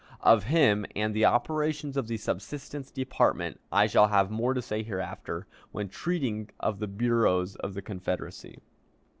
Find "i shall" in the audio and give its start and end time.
3.71-4.07